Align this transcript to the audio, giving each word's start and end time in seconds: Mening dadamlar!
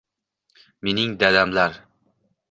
Mening 0.81 1.13
dadamlar! 1.23 1.77